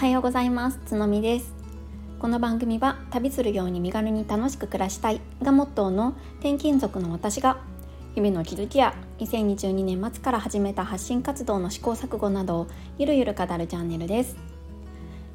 [0.00, 0.80] はようございます。
[0.86, 1.52] つのみです。
[2.18, 7.58] この番組は旅するように身軽に楽しく暮らしたいがモットーの転勤族の私が
[8.14, 12.66] 日々の気づきや2022年末から始めた発信活動の試行錯誤などを
[12.96, 14.38] ゆるゆる語るチャンネルです。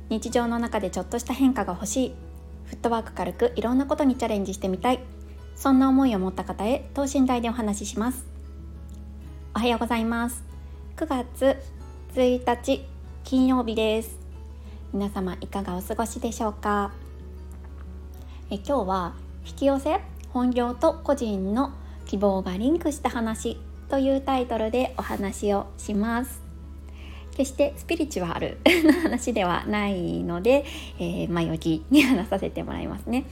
[0.10, 2.16] 日常の中でちょっとした変化が欲しい
[2.66, 5.00] フットワーク軽くいろんなことにチャレンジしてみたい
[5.56, 8.26] そんな思いを持った方へ等身大でお話しします。
[9.56, 10.44] おはようございます。
[10.96, 11.56] 9月
[12.16, 12.84] 1日
[13.24, 14.25] 金曜日です。
[14.96, 16.94] 皆様いかがお過ごしでしょうか？
[18.50, 19.14] え今日は
[19.46, 20.00] 引き寄せ
[20.30, 21.74] 本業と個人の
[22.06, 23.58] 希望がリンクした話
[23.90, 26.42] というタイトルでお話をします。
[27.36, 30.64] 決してスピリチュアルの話ではないので、
[30.98, 33.26] えー、前置きに話させてもらいますね。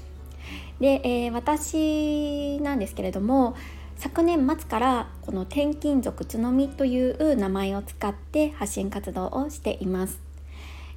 [0.82, 3.56] で、えー、私なんですけれども
[3.96, 10.23] 昨年末からこの転勤族つのみという名前を使って発信活動をしています。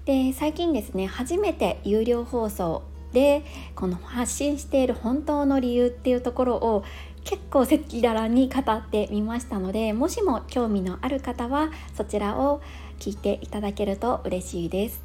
[0.07, 6.85] で最近ですね初めて有料放送でこの発信している本当の理由っていうところを
[7.25, 12.63] 結構赤裸々に語ってみましたのでもしも興味のある方はそちらを
[13.01, 15.03] 聞いていただけると嬉しいです。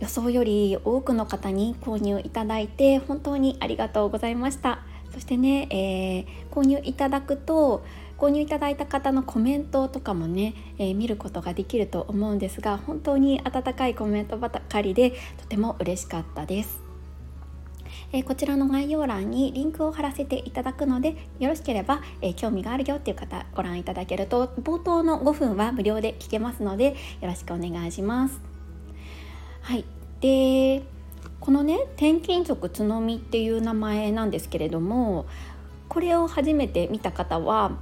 [0.00, 4.80] 予想より多くの方に購入いただいて本当にありがとうございました。
[5.14, 7.84] そしてね、えー、購入いただくと
[8.18, 16.82] 購入いただいた方のコメントとかもね、えー、見ることができると思うんですが本当に温かいコメントばかりでとても嬉しかったです。
[18.12, 26.90] えー、こちらの概要欄にリンクを貼らせていただくのでよろしければ、えー、興味があるよっていう方ご覧いただけると冒頭の5分は無料で聞けますので
[27.20, 28.40] よろしくお願いします。
[29.62, 29.84] はい
[30.20, 30.93] で
[31.44, 35.26] このね転勤族つのみっていう名前なんですけれども
[35.90, 37.72] これを初めて見た方は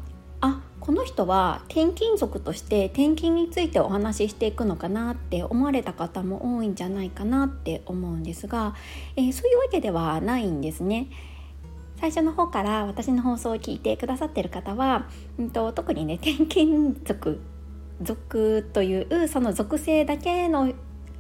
[0.41, 8.74] あこの人は転勤族として転勤についてお話ししていくのかなって思われた方も多いんじゃないかなって思うんですが、
[9.14, 11.06] えー、そういうわけではないんですね。
[12.00, 15.06] 最初の方から私の放送を聞いてくださってる方は、
[15.39, 17.40] うんと、特にね転勤族
[18.00, 20.73] 族というその属性だけの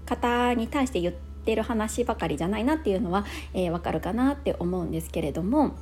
[0.06, 5.76] 方に対して言ってってる話ばかりじゃないなっていうのは、えー、わかるかなって思うんですけれども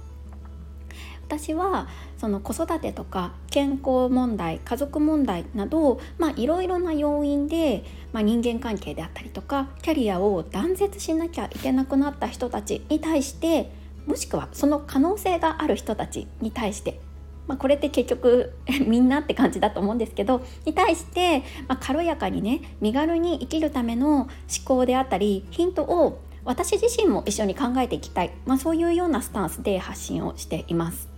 [1.23, 1.87] 私は
[2.19, 6.01] その子育てとか健康問題家族問題など
[6.37, 13.71] いろいろな要因で、まあ、人間関係であったりとかキャリアを断絶しなきゃいけなくなった人たちに対して
[14.07, 16.99] もしくはその可能性がある人たちに対して
[17.47, 18.53] まあ、これって結局
[18.87, 24.29] みんなって感じだと思うんですけどに対して、まあ、軽やかにね身軽に生きるための思
[24.65, 31.09] 考であったりヒントを私自身も一緒に考えていきたい、まあ、そういうようなスタンスで発信をしています。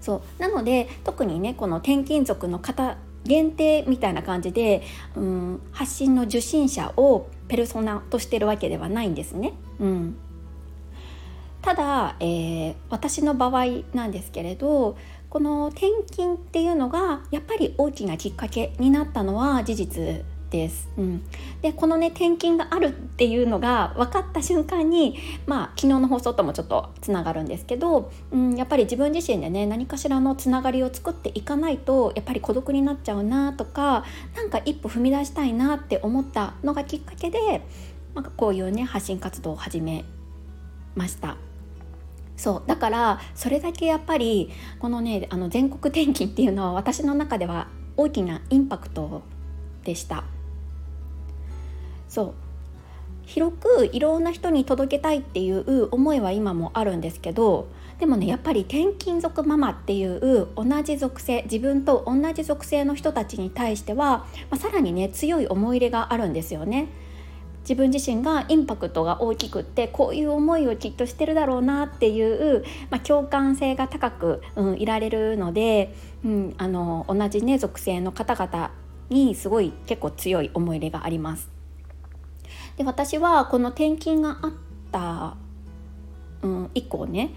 [0.00, 4.82] そうなので特にねこの転勤族の方限定みたいな感じで、
[5.14, 9.52] うん、発信の受信者をペルソナとしてるわけではないんですね。
[9.78, 10.16] うん、
[11.62, 14.96] ただ、えー、私の場合なんですけれど
[15.28, 20.88] この転勤っていうのがやっぱり大きなきっかけになったのは事実です。
[20.98, 21.22] うん、
[21.62, 25.16] でこのね転勤があるっていうのが分かった瞬間に
[25.46, 34.04] まあ昨日の放送ともちょっとつながるんですけど、うん、やっぱり自分自身でね何かしらのつながりを作っていかないとやっぱり孤独になっちゃうなとか
[34.34, 37.64] 何か一歩踏み出したいなって思ったのがきっかけで、
[38.14, 40.04] まあ、こういうね発信活動を始め
[40.96, 41.49] ました。
[42.40, 47.68] そうだからそれだけやっぱりこのねあの全国転勤っていうのは私の中では
[47.98, 49.20] 大きなインパクト
[49.84, 50.24] でした
[52.08, 52.34] そう
[53.26, 57.68] 広くいろんな人に届けたいっていう思いは今もあるんですけど
[57.98, 66.88] でもねやっぱり転勤族ママっていう同じ属性自分と同じ属性の人たちに対しては、まあ、さらにね強い思い入れがあるんですよね。
[67.62, 75.94] 自分自身がインパクトが大きくってこういう思いをきっとしてるだろうなっていう、まあ、共感性が高く、うん、いられるので、
[76.24, 78.72] うん、あの同じね属性の方々
[79.10, 81.50] にすごい結構強い思い入れがあります。
[82.76, 84.52] で私はこの転勤があっ
[84.90, 85.36] た、
[86.42, 87.34] うん、以降ね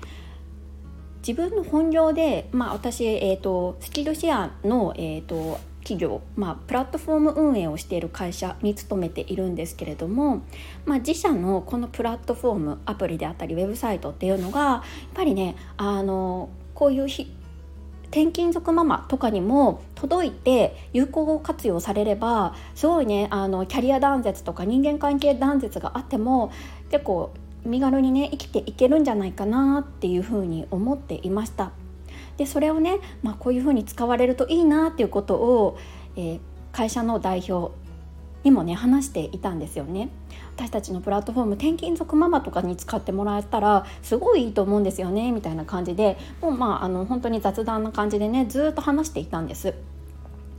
[1.26, 10.42] 自分の本業で、まあ、私、えーと、スキルシェアの、えーと企業、まあ、プラットフォーム運営をしている会社に勤めているんですけれども、
[10.86, 14.82] まあ、自社のこのプラットフォームアプリであったりウェブサイトっていうのがやっ
[15.14, 26.52] ぱりねあのこういう転勤族ママとかにも届いて有効活用されればすごいねあのキャリア断絶とか人間関係断絶があっても
[26.92, 27.34] 結構
[27.66, 31.72] 身軽にね生きていけるんじゃないかなっていうふうに思っていました。
[32.38, 35.78] でそれをね、まあ、こういうふうに使われるといいなっていうことを、
[36.16, 36.40] えー、
[36.72, 37.74] 会社の代表
[38.44, 40.10] にもね話していたんですよね。
[40.56, 49.74] 私たちのプラットフォーム転勤族ママとかに使ってもらえたらすごいいいと思うんですよねみたいな感じでもうまああの本当に雑談な感じでねずっと話していたんです。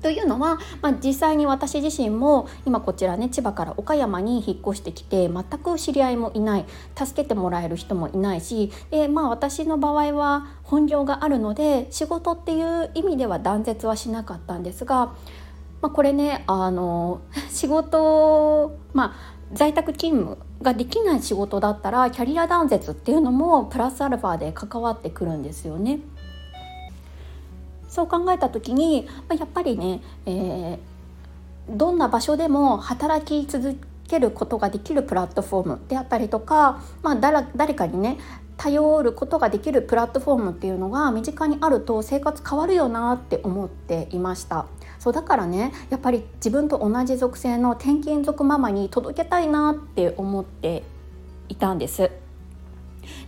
[0.05, 15.07] というのは、まあ、実際に私自身も今こちらね千葉から岡山に引っ越してきて全く知り合いもいない助けてもらえる人もいないしで、まあ、私の場合は本業があるので仕事っていう意味では断絶はしなかったんですが、
[15.81, 26.01] まあ、これねあの 仕事まあ在宅勤務ができない仕事だったらキャリア断絶っていうのもプラスアルファで関わってくるんですよね。
[27.95, 29.07] そう考えた時に
[29.39, 30.79] やっぱりね、えー、
[31.69, 37.15] どんな場所でも働き続けることができるプラットフォームであったりとか、まあ、
[37.55, 38.19] 誰かにね
[38.57, 44.67] 頼ることができるプラットフォームっていうのが身近にあると生活変わるよなって思っていました。
[44.99, 50.83] そうだからねやっぱり自分と同じ属性の転勤族ママに届けたいなって思って
[51.49, 52.24] いたんです。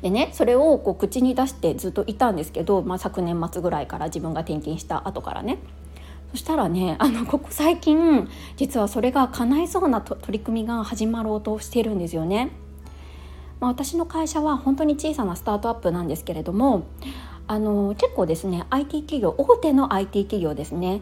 [0.02, 5.58] でねそれをこう口に出してずっといたんですけど、まあ、昨年末ぐらいから自分が転勤した後からね
[6.30, 12.50] そしたらね あのここ最近実はそれが叶いそうな取り組みが始まろうとしてるんですよね。
[13.58, 16.82] まあ、私の会社は本当に小さなスタートアップなんですけれども
[17.46, 21.00] あの結構ですね IT 企業大手の IT 企業ですね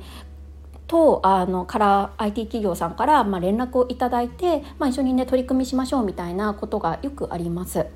[0.87, 7.87] とあのから IT 企業さんから、まあ、連絡をいただいて、まあ、一緒にね取り組みしましょうみたいなことがよくあります。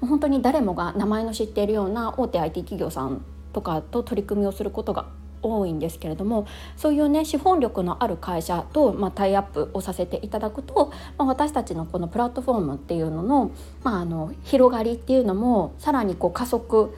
[0.00, 3.22] 本当に誰もが名前の知っているような大手 IT 企業さん
[3.52, 5.06] とかと取り組みをすることが
[5.42, 6.46] 多いんですけれども
[6.76, 13.50] そういうね資本力のある会社と、まあ、タイアップをさせていただくと、まあ、私たちのこのプラットフォームっていうのの,、
[13.82, 16.94] まあ、あの広がりっていうのもさらにこう加速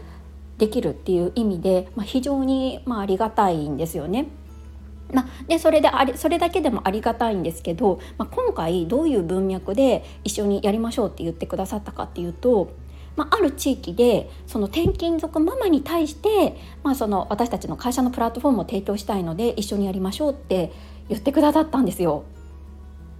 [0.59, 4.29] できるっていう意味で、まあ、非常にまあありがたいんですよね。
[5.13, 12.73] まあ、でそれでありそれだけでもありがたいんですけど、まあ、今回どういう文脈で一緒にやりましょうって言ってくださったかっていうと
[13.17, 20.73] まあ、ある地域でその転勤族ママに対して、まあ、その私たちの会社のプラットフォームを提供したいので一緒にやりましょうって
[21.09, 22.25] 言ってくださったんですよ。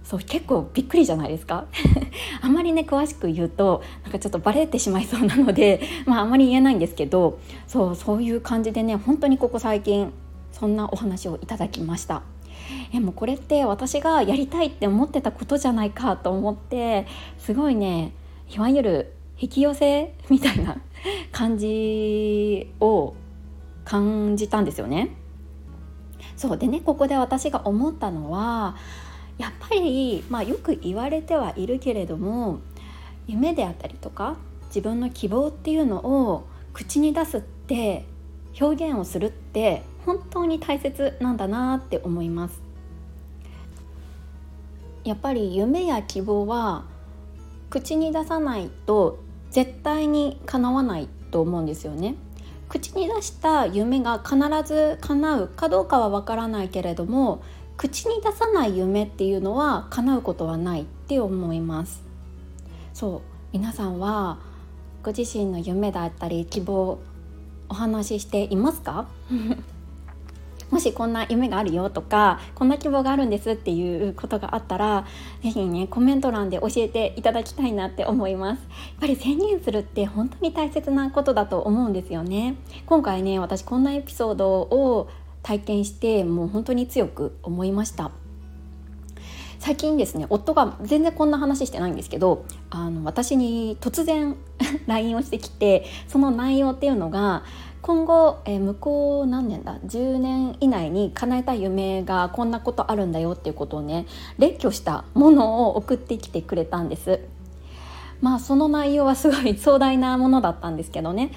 [0.03, 1.65] そう結構びっくりじゃないですか
[2.41, 10.11] あまりね詳しく言うとなんかちょっとバレてしまいそうなので、まあ、あんまり言えないんですけどそうそういう感じでね本当にここ最近
[10.61, 12.21] そんなお話をいただきました。
[12.93, 17.07] えもうこれって私がやりたいって思ってたことじゃないかと思って
[17.39, 18.13] すごいね
[18.47, 20.79] いわゆる引き寄せみたいな
[21.31, 23.15] 感じを
[23.85, 25.15] 感じたんですよね。
[26.35, 28.75] そうでねここで私が思ったのは
[29.39, 32.59] やっぱり、まあ、よく言われてはいるけれども
[33.25, 34.37] 夢であったりとか
[34.67, 38.05] 自分の希望っていうのを口に出すって
[38.59, 42.61] 表現をするって本当に大切なんだなって思います。
[45.03, 46.83] やっぱり夢や希望は
[47.69, 49.19] 口に出さないと
[49.49, 52.15] 絶対に叶わないと思うんですよね。
[52.69, 57.43] 口に出した夢が必ず叶うかどうかはわからないけれども
[57.75, 62.01] 口に出さない夢っていうのは叶うことはないって思います
[62.93, 63.21] そう
[63.51, 64.39] 皆さんは
[65.03, 66.99] ご自身の夢だったり希望
[67.67, 69.05] お話ししていますか？
[70.71, 75.05] もしこんな夢があるよとかこんな希望があるんですっていうことがあったら
[75.43, 78.59] 是非ねコメント欄で教えていただきたいなって思います。
[78.59, 78.67] やっ
[79.01, 82.55] ぱり宣言するって本当に大切なことだと思うんですよね。
[82.85, 85.09] 今回ね私こんなエピソードを
[85.43, 88.11] 体験してもう本当に強く思いました。
[89.61, 94.35] 最近ですね夫が全然こんな話してないんですけどあの私に突然
[94.87, 97.43] LINE をしてきてその内容っていうのが
[97.83, 104.07] 今後、えー、向こう何年だ？10年以内に叶えたい夢がこんなことあるんだよっていうことをね
[104.39, 107.19] 列挙したものを送ってきてくれたんです。
[108.19, 111.31] まあその内容はすごい壮大なものだったんですけどね。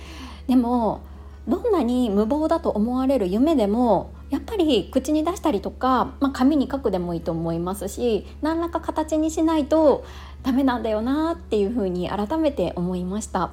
[0.47, 1.02] でも
[1.46, 10.04] どんなに無謀だと思われる夢でもやっぱり口に出したりとか、まあ、紙に書くでもいいと思いますし何らか形にしないと
[10.42, 13.50] ダメなんだよなっていうふうに改めて思いました。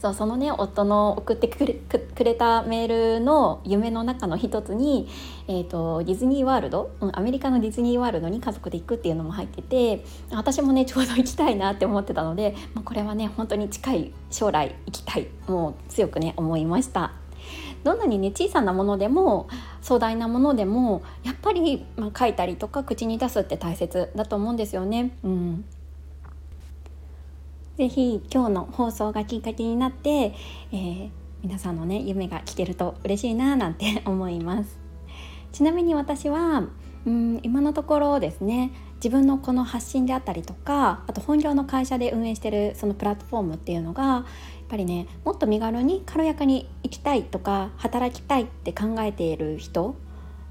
[0.00, 5.08] そうそのね夫の送ってくれくれたメールの夢の中の一つに、
[5.48, 17.12] えーと、ディズニーワールド、うん、アメリカのディズニーワールドに家族で行くっていうのも入ってて私もねちょうど行きたいなって思ってたので、まあ、これはね本当に近い将来行きたいもう強くね思いました。
[17.84, 19.48] どんなにね小さなものでも
[19.80, 25.16] 壮大なものでもやっぱり、まあ、書いたりとか口に出すって大切だと思うんですよね。
[25.24, 25.64] うん
[27.78, 30.34] ぜひ今日の放送がきっかけになって、
[30.72, 31.10] えー、
[31.44, 34.80] 皆さんのね夢が聞けると嬉しいななんて 思います
[35.52, 36.64] ちなみに私は
[37.06, 44.24] うん今のところですね自分のこの発信であったりとかあと本業の会社で運営してるそのプラットフォームっていうのがやっ
[44.68, 49.94] ぱりねもっと身軽に軽やかに生きたいとか働きたいって考えている人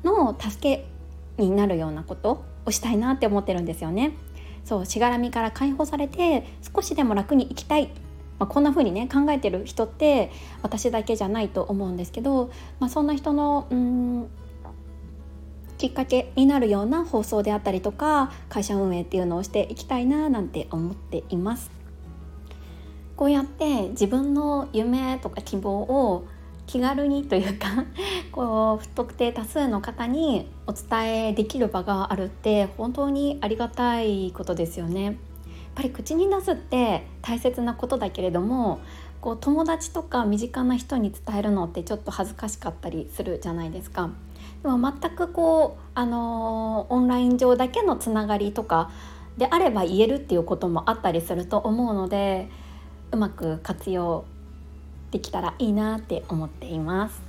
[0.06, 0.88] の助け
[1.44, 4.14] になるようなことをしたいなって思ってるんですよね。
[4.68, 6.44] そうしがらみから解放されて
[6.76, 7.90] 少しでも楽に生きたい
[8.40, 10.32] まあ、こんな風にね考えてる人って
[10.62, 14.30] 私だけじゃないと思うんですけど、まあ、そんな人のうん
[15.80, 21.72] きっかけになるような放送であったりとか会社運営っていうのをしていきたいななんて思っています。
[23.16, 26.28] こうやって自分の夢とか希望を
[26.68, 27.86] 気軽にというか
[28.32, 35.06] こう不特定多数の方にお伝えできる場があるって本当にありがたいことですよね。
[35.06, 35.16] やっ
[35.76, 38.80] ぱり口に出すって大切なことだけれども
[39.22, 44.10] こう友達とか身近な人に伝えるのってちょっと恥ずかしかったりするじゃないですか。
[44.64, 48.90] でも全くこう、あのー、オンライン上だけのつながりとか
[49.38, 52.50] であれば言えるっていうこともあったりすると思うので
[53.12, 54.26] うまく活用
[55.12, 57.22] できたらいいなって思っています。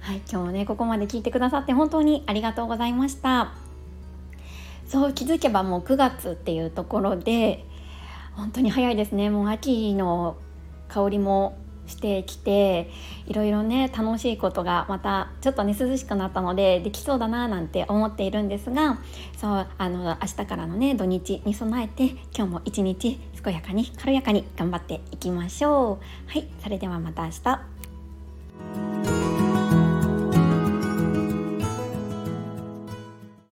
[0.00, 3.52] はい、今日もねここまで聞いてくださって本当にありがとうございました。
[4.86, 7.66] そう気づけばもう9月っていうところで
[8.34, 10.36] 本当に早いですねもう秋の
[10.88, 11.58] 香りも
[11.88, 12.90] してきて
[13.26, 18.98] いろいろね楽しいことがまたちょっとね涼しくなったのでできそうだななんて思っているんですが
[19.36, 26.30] そうあの明日からのね土日に備えて今日も一日健やかに軽やかに頑張っていきましょう。
[26.30, 27.77] はいそれではまた明日。